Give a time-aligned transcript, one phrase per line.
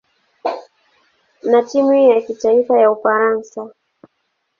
[1.43, 3.69] na timu ya kitaifa ya Ufaransa.